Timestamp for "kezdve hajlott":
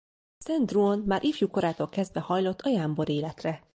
1.89-2.61